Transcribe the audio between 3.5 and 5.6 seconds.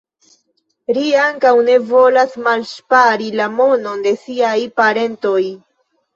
monon de siaj parentoj.